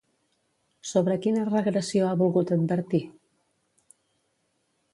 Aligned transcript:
Sobre 0.91 1.17
quina 1.25 1.43
regressió 1.49 2.07
ha 2.07 2.15
volgut 2.23 2.53
advertir? 2.55 3.05